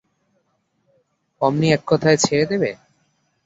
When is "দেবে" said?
2.51-2.71